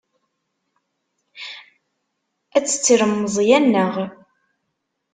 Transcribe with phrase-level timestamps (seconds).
[2.55, 3.93] Ad tettrem Meẓyan, naɣ?